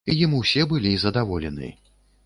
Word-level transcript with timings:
Ім 0.13 0.31
усе 0.37 0.65
былі 0.71 0.95
задаволены. 1.05 1.73